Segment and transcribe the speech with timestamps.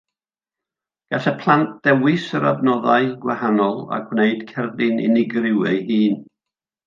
[1.15, 6.19] Gall y plant ddewis yr adnoddau gwahanol a wneud cerdyn unigryw eu hun.